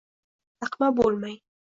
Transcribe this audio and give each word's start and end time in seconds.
Laqma 0.63 0.89
bo‘lmang! 1.01 1.37